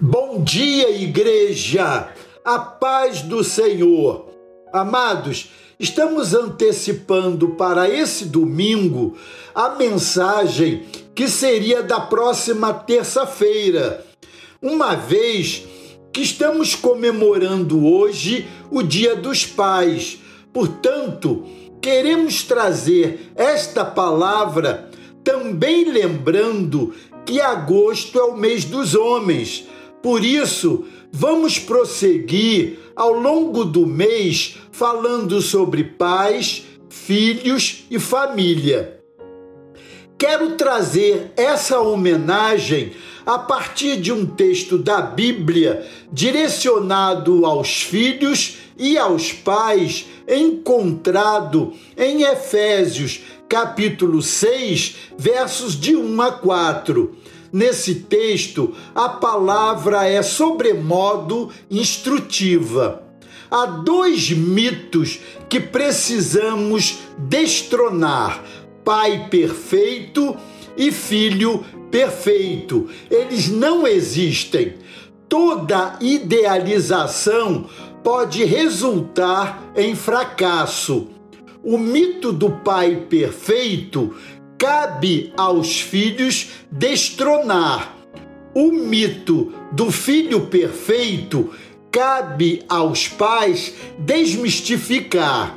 Bom 0.00 0.44
dia, 0.44 0.90
igreja! 0.90 2.08
A 2.44 2.56
paz 2.60 3.20
do 3.22 3.42
Senhor. 3.42 4.26
Amados, 4.72 5.50
estamos 5.76 6.34
antecipando 6.34 7.48
para 7.56 7.90
esse 7.90 8.26
domingo 8.26 9.16
a 9.52 9.70
mensagem 9.70 10.84
que 11.16 11.26
seria 11.26 11.82
da 11.82 11.98
próxima 11.98 12.72
terça-feira, 12.72 14.06
uma 14.62 14.94
vez 14.94 15.64
que 16.12 16.20
estamos 16.20 16.76
comemorando 16.76 17.84
hoje 17.84 18.46
o 18.70 18.84
Dia 18.84 19.16
dos 19.16 19.44
Pais. 19.44 20.20
Portanto, 20.52 21.44
queremos 21.82 22.44
trazer 22.44 23.32
esta 23.34 23.84
palavra 23.84 24.88
também 25.24 25.90
lembrando 25.90 26.94
que 27.26 27.40
agosto 27.40 28.16
é 28.16 28.22
o 28.22 28.36
mês 28.36 28.64
dos 28.64 28.94
homens 28.94 29.66
por 30.02 30.24
isso, 30.24 30.84
vamos 31.12 31.58
prosseguir 31.58 32.78
ao 32.94 33.12
longo 33.12 33.64
do 33.64 33.86
mês 33.86 34.56
falando 34.70 35.40
sobre 35.42 35.82
pais, 35.82 36.64
filhos 36.88 37.84
e 37.90 37.98
família. 37.98 39.00
Quero 40.16 40.56
trazer 40.56 41.32
essa 41.36 41.80
homenagem 41.80 42.92
a 43.24 43.38
partir 43.38 44.00
de 44.00 44.12
um 44.12 44.24
texto 44.24 44.78
da 44.78 45.00
Bíblia 45.00 45.86
direcionado 46.12 47.44
aos 47.44 47.82
filhos 47.82 48.58
e 48.76 48.96
aos 48.96 49.32
pais, 49.32 50.06
encontrado 50.26 51.72
em 51.96 52.22
Efésios, 52.22 53.20
capítulo 53.48 54.22
6, 54.22 54.96
versos 55.16 55.78
de 55.78 55.94
1 55.94 56.22
a 56.22 56.32
4 56.32 57.16
Nesse 57.52 57.94
texto, 57.94 58.74
a 58.94 59.08
palavra 59.08 60.06
é 60.06 60.22
sobremodo 60.22 61.50
instrutiva. 61.70 63.02
Há 63.50 63.64
dois 63.64 64.30
mitos 64.30 65.20
que 65.48 65.58
precisamos 65.58 66.98
destronar: 67.16 68.44
pai 68.84 69.28
perfeito 69.30 70.36
e 70.76 70.92
filho 70.92 71.64
perfeito. 71.90 72.88
Eles 73.10 73.48
não 73.48 73.86
existem. 73.86 74.74
Toda 75.28 75.98
idealização 76.00 77.66
pode 78.04 78.44
resultar 78.44 79.72
em 79.74 79.94
fracasso. 79.94 81.08
O 81.62 81.76
mito 81.76 82.32
do 82.32 82.50
pai 82.50 83.06
perfeito 83.08 84.14
cabe 84.58 85.32
aos 85.36 85.80
filhos 85.80 86.48
destronar. 86.70 87.96
O 88.54 88.72
mito 88.72 89.52
do 89.70 89.92
filho 89.92 90.46
perfeito 90.46 91.50
cabe 91.92 92.62
aos 92.68 93.06
pais 93.06 93.74
desmistificar. 93.98 95.56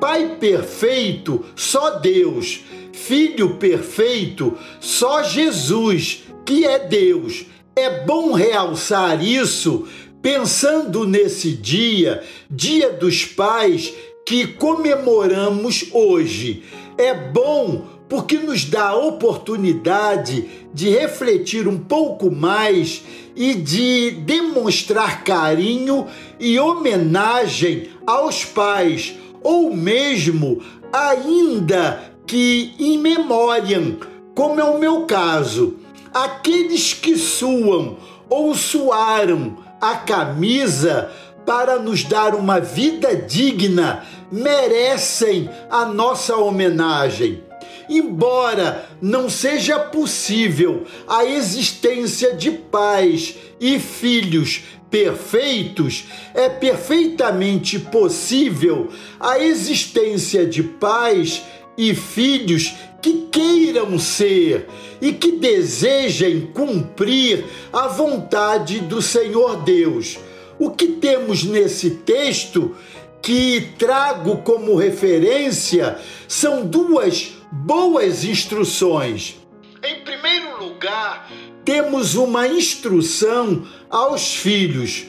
Pai 0.00 0.36
perfeito, 0.40 1.44
só 1.54 1.98
Deus. 1.98 2.60
Filho 2.92 3.56
perfeito, 3.56 4.56
só 4.80 5.22
Jesus, 5.22 6.24
que 6.46 6.64
é 6.64 6.78
Deus. 6.78 7.44
É 7.76 8.04
bom 8.04 8.32
realçar 8.32 9.22
isso 9.22 9.86
pensando 10.22 11.06
nesse 11.06 11.52
dia, 11.52 12.24
Dia 12.50 12.90
dos 12.90 13.24
Pais, 13.24 13.92
que 14.26 14.46
comemoramos 14.46 15.86
hoje. 15.92 16.64
É 16.96 17.14
bom 17.14 17.97
porque 18.08 18.38
nos 18.38 18.64
dá 18.64 18.88
a 18.88 18.96
oportunidade 18.96 20.48
de 20.72 20.88
refletir 20.88 21.68
um 21.68 21.78
pouco 21.78 22.30
mais 22.30 23.04
e 23.36 23.54
de 23.54 24.12
demonstrar 24.22 25.22
carinho 25.22 26.06
e 26.40 26.58
homenagem 26.58 27.90
aos 28.06 28.44
pais, 28.44 29.14
ou 29.42 29.74
mesmo 29.74 30.62
ainda 30.92 32.02
que 32.26 32.74
em 32.78 32.98
memória, 32.98 33.96
como 34.34 34.60
é 34.60 34.64
o 34.64 34.78
meu 34.78 35.04
caso, 35.04 35.76
aqueles 36.12 36.94
que 36.94 37.16
suam 37.16 37.96
ou 38.28 38.54
suaram 38.54 39.58
a 39.80 39.96
camisa 39.96 41.10
para 41.44 41.78
nos 41.78 42.04
dar 42.04 42.34
uma 42.34 42.60
vida 42.60 43.14
digna 43.14 44.04
merecem 44.30 45.48
a 45.70 45.86
nossa 45.86 46.36
homenagem 46.36 47.47
embora 47.88 48.88
não 49.00 49.28
seja 49.30 49.78
possível 49.78 50.84
a 51.06 51.24
existência 51.24 52.34
de 52.34 52.50
pais 52.50 53.36
e 53.60 53.78
filhos 53.78 54.62
perfeitos, 54.90 56.04
é 56.34 56.48
perfeitamente 56.48 57.78
possível 57.78 58.88
a 59.20 59.38
existência 59.38 60.46
de 60.46 60.62
pais 60.62 61.42
e 61.76 61.94
filhos 61.94 62.74
que 63.00 63.28
queiram 63.30 63.98
ser 63.98 64.68
e 65.00 65.12
que 65.12 65.32
desejem 65.32 66.50
cumprir 66.52 67.44
a 67.72 67.86
vontade 67.86 68.80
do 68.80 69.00
Senhor 69.00 69.62
Deus. 69.62 70.18
O 70.58 70.70
que 70.70 70.88
temos 70.88 71.44
nesse 71.44 71.90
texto 71.90 72.74
que 73.22 73.72
trago 73.78 74.38
como 74.38 74.74
referência 74.74 75.98
são 76.26 76.66
duas 76.66 77.37
boas 77.50 78.24
instruções. 78.24 79.36
Em 79.82 80.00
primeiro 80.02 80.64
lugar, 80.64 81.30
temos 81.64 82.14
uma 82.14 82.46
instrução 82.46 83.66
aos 83.88 84.34
filhos. 84.34 85.04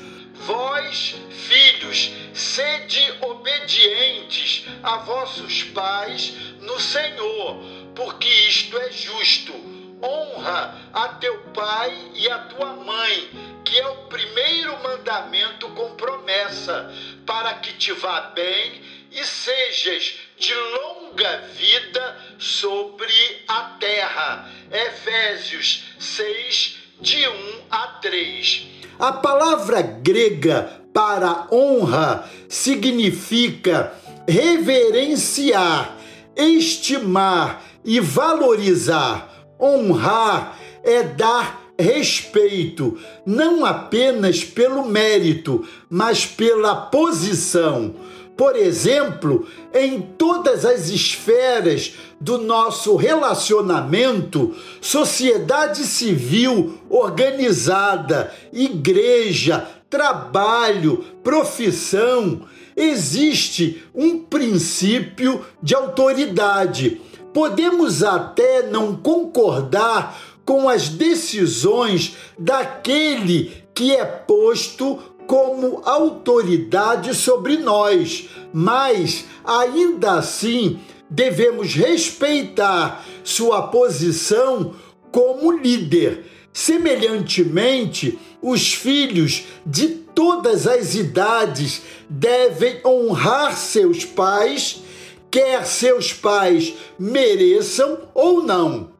Vós, 0.45 1.15
filhos, 1.31 2.11
sede 2.33 3.13
obedientes 3.21 4.65
a 4.83 4.97
vossos 4.97 5.63
pais 5.63 6.33
no 6.61 6.79
Senhor, 6.79 7.61
porque 7.95 8.27
isto 8.47 8.77
é 8.77 8.91
justo. 8.91 9.53
Honra 10.01 10.79
a 10.93 11.09
teu 11.09 11.37
pai 11.53 11.93
e 12.15 12.29
a 12.29 12.39
tua 12.39 12.73
mãe, 12.73 13.29
que 13.65 13.77
é 13.77 13.87
o 13.87 14.07
primeiro 14.07 14.81
mandamento 14.81 15.67
com 15.69 15.95
promessa, 15.95 16.93
para 17.25 17.55
que 17.55 17.73
te 17.73 17.91
vá 17.91 18.21
bem 18.33 18.81
e 19.11 19.25
sejas 19.25 20.28
de 20.39 20.53
longa 20.55 21.43
vida 21.57 22.17
sobre 22.39 23.11
a 23.47 23.75
terra. 23.79 24.49
Efésios 24.71 25.83
6, 25.99 26.77
de 27.01 27.27
1 27.27 27.31
a 27.69 27.87
3. 28.01 28.67
A 28.97 29.11
palavra 29.11 29.81
grega 29.81 30.81
para 30.93 31.47
honra 31.51 32.29
significa 32.47 33.93
reverenciar, 34.27 35.97
estimar 36.35 37.63
e 37.83 37.99
valorizar. 37.99 39.27
Honrar 39.59 40.57
é 40.83 41.03
dar 41.03 41.69
respeito, 41.77 42.97
não 43.25 43.65
apenas 43.65 44.43
pelo 44.43 44.85
mérito, 44.85 45.67
mas 45.89 46.25
pela 46.25 46.75
posição 46.75 47.95
por 48.39 48.55
exemplo, 48.55 49.45
em 49.73 49.99
todas 49.99 50.63
as 50.63 50.87
esferas 50.87 51.95
do 52.21 52.37
nosso 52.37 52.95
relacionamento, 52.95 54.55
sociedade 54.79 55.83
civil 55.83 56.79
organizada, 56.89 58.33
igreja, 58.53 59.67
trabalho, 59.89 61.03
profissão, 61.21 62.43
existe 62.77 63.83
um 63.93 64.19
princípio 64.19 65.45
de 65.61 65.75
autoridade. 65.75 67.01
Podemos 67.33 68.03
até 68.03 68.63
não 68.63 68.95
concordar 68.95 70.17
com 70.45 70.69
as 70.69 70.87
decisões 70.87 72.15
daquele 72.39 73.65
que 73.75 73.93
é 73.93 74.05
posto 74.05 74.97
como 75.29 75.83
autoridade 75.85 77.13
sobre 77.13 77.57
nós, 77.57 78.27
mas 78.51 79.25
ainda 79.45 80.13
assim 80.13 80.79
devemos 81.07 81.75
respeitar 81.75 83.05
sua 83.23 83.67
posição 83.67 84.73
como 85.11 85.51
líder. 85.51 86.25
Semelhantemente, 86.51 88.17
os 88.41 88.73
filhos 88.73 89.43
de 89.63 89.89
todas 89.89 90.65
as 90.65 90.95
idades 90.95 91.83
devem 92.09 92.81
honrar 92.83 93.55
seus 93.55 94.03
pais, 94.03 94.81
quer 95.29 95.63
seus 95.63 96.11
pais 96.11 96.73
mereçam 96.97 97.99
ou 98.15 98.41
não. 98.41 98.93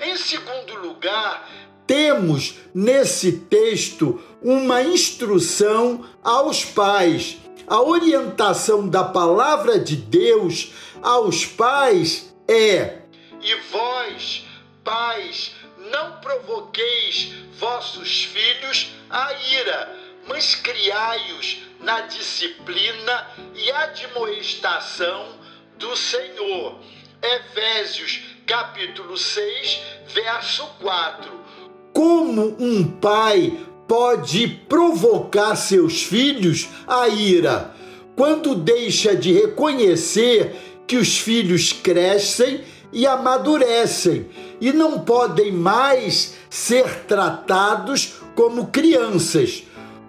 Em 0.00 0.16
segundo 0.16 0.74
lugar, 0.82 1.48
temos 1.86 2.54
nesse 2.74 3.32
texto 3.32 4.20
uma 4.42 4.82
instrução 4.82 6.04
aos 6.22 6.64
pais. 6.64 7.38
A 7.66 7.80
orientação 7.80 8.88
da 8.88 9.04
palavra 9.04 9.78
de 9.78 9.96
Deus 9.96 10.72
aos 11.02 11.44
pais 11.44 12.34
é: 12.48 12.98
E 13.40 13.54
vós, 13.72 14.44
pais, 14.84 15.52
não 15.90 16.20
provoqueis 16.20 17.32
vossos 17.58 18.24
filhos 18.24 18.92
a 19.10 19.32
ira, 19.32 19.98
mas 20.28 20.54
criai-os 20.54 21.58
na 21.80 22.02
disciplina 22.02 23.30
e 23.54 23.70
admoestação 23.70 25.38
do 25.76 25.96
Senhor. 25.96 26.78
Efésios 27.22 28.20
capítulo 28.46 29.16
6, 29.16 29.80
verso 30.08 30.66
4. 30.80 31.46
Como 31.96 32.54
um 32.60 32.84
pai 32.84 33.58
pode 33.88 34.46
provocar 34.68 35.56
seus 35.56 36.02
filhos 36.02 36.68
a 36.86 37.08
ira 37.08 37.74
quando 38.14 38.54
deixa 38.54 39.16
de 39.16 39.32
reconhecer 39.32 40.54
que 40.86 40.98
os 40.98 41.16
filhos 41.16 41.72
crescem 41.72 42.60
e 42.92 43.06
amadurecem 43.06 44.26
e 44.60 44.74
não 44.74 44.98
podem 45.00 45.50
mais 45.50 46.34
ser 46.50 47.06
tratados 47.06 48.16
como 48.34 48.66
crianças. 48.66 49.62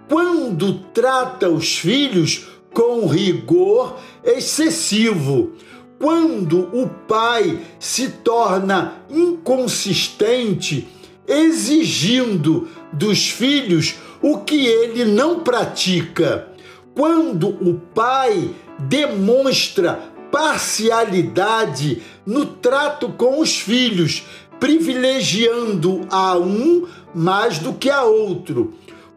Quando 0.10 0.80
trata 0.94 1.50
os 1.50 1.78
filhos 1.78 2.50
com 2.74 3.07
rigor 3.07 3.98
excessivo, 4.25 5.54
quando 5.98 6.69
o 6.78 6.90
pai 7.07 7.62
se 7.80 8.10
torna 8.10 9.01
inconsistente, 9.10 10.97
exigindo 11.28 12.68
dos 12.92 13.30
filhos 13.30 13.96
o 14.22 14.40
que 14.40 14.66
ele 14.66 15.06
não 15.06 15.42
pratica, 15.42 16.48
quando 16.96 17.50
o 17.50 17.76
pai 17.94 18.50
demonstra 18.80 20.00
parcialidade 20.32 22.02
no 22.26 22.46
trato 22.46 23.10
com 23.10 23.40
os 23.40 23.60
filhos, 23.60 24.24
privilegiando 24.60 26.08
a 26.10 26.38
um 26.38 26.88
mais 27.14 27.60
do 27.60 27.74
que 27.74 27.90
a 27.90 28.04
outro. 28.04 28.74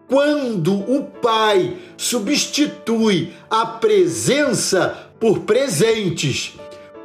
Quando 0.06 0.74
o 0.74 1.04
pai 1.04 1.76
substitui 1.96 3.32
a 3.48 3.64
presença 3.64 5.10
por 5.18 5.40
presentes, 5.40 6.54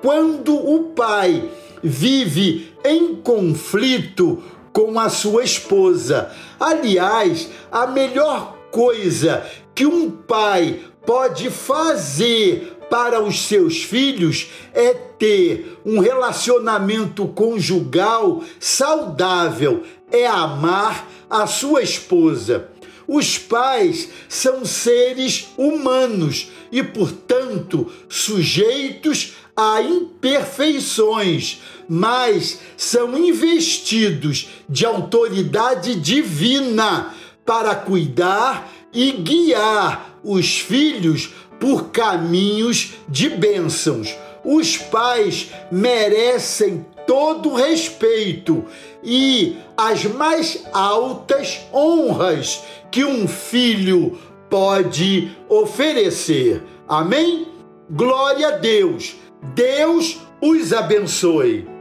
quando 0.01 0.55
o 0.55 0.91
pai 0.95 1.49
vive 1.83 2.73
em 2.83 3.15
conflito 3.15 4.41
com 4.75 4.99
a 4.99 5.07
sua 5.07 5.41
esposa. 5.41 6.29
Aliás, 6.59 7.49
a 7.71 7.87
melhor 7.87 8.57
coisa 8.69 9.49
que 9.73 9.85
um 9.85 10.11
pai 10.11 10.81
pode 11.05 11.49
fazer 11.49 12.77
para 12.89 13.23
os 13.23 13.47
seus 13.47 13.83
filhos 13.83 14.49
é 14.73 14.93
ter 14.93 15.79
um 15.85 15.99
relacionamento 15.99 17.25
conjugal 17.29 18.43
saudável, 18.59 19.83
é 20.11 20.27
amar 20.27 21.07
a 21.29 21.47
sua 21.47 21.81
esposa. 21.81 22.67
Os 23.07 23.37
pais 23.37 24.09
são 24.27 24.65
seres 24.65 25.53
humanos 25.57 26.51
e, 26.69 26.83
portanto, 26.83 27.89
sujeitos 28.09 29.35
a 29.55 29.81
imperfeições, 29.81 31.61
mas 31.87 32.59
são 32.75 33.17
investidos 33.17 34.49
de 34.67 34.85
autoridade 34.85 35.95
divina 35.95 37.13
para 37.45 37.75
cuidar 37.75 38.71
e 38.93 39.11
guiar 39.11 40.19
os 40.23 40.59
filhos 40.59 41.33
por 41.59 41.89
caminhos 41.89 42.93
de 43.07 43.29
bênçãos. 43.29 44.15
Os 44.43 44.77
pais 44.77 45.49
merecem 45.71 46.85
todo 47.07 47.53
respeito 47.53 48.65
e 49.03 49.57
as 49.77 50.03
mais 50.05 50.63
altas 50.73 51.59
honras 51.73 52.63
que 52.91 53.05
um 53.05 53.27
filho 53.27 54.17
pode 54.49 55.35
oferecer. 55.47 56.63
Amém? 56.87 57.47
Glória 57.89 58.47
a 58.47 58.51
Deus. 58.51 59.15
Deus 59.53 60.19
os 60.41 60.73
abençoe. 60.73 61.74